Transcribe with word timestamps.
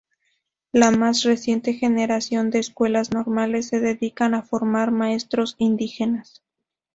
La 0.71 0.89
más 0.89 1.21
reciente 1.21 1.73
generación 1.75 2.49
de 2.49 2.57
Escuelas 2.57 3.11
Normales 3.11 3.67
se 3.67 3.79
dedican 3.79 4.33
a 4.33 4.41
formar 4.41 4.89
maestros 4.89 5.53
indígenas. 5.59 6.41